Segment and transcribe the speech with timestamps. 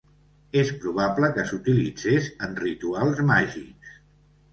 [0.59, 3.93] És probable que s'utilitzés en rituals màgics.